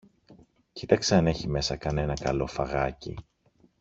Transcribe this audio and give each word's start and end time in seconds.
κοίταξε 0.73 1.15
αν 1.15 1.27
έχει 1.27 1.47
μέσα 1.47 1.75
κανένα 1.77 2.13
καλό 2.13 2.47
φαγάκι. 2.47 3.15